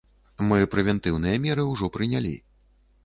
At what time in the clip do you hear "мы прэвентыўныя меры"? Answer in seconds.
0.51-1.67